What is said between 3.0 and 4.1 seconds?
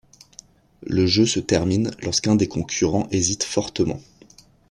hésite fortement.